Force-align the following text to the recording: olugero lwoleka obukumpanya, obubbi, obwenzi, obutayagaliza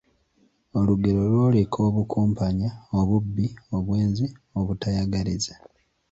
olugero 0.79 1.19
lwoleka 1.31 1.77
obukumpanya, 1.87 2.69
obubbi, 2.99 3.47
obwenzi, 3.77 4.27
obutayagaliza 4.59 5.53